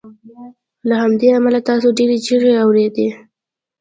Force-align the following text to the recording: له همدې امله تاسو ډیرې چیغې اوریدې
له 0.87 0.95
همدې 1.03 1.27
امله 1.37 1.59
تاسو 1.69 1.87
ډیرې 1.97 2.17
چیغې 2.25 2.53
اوریدې 2.63 3.07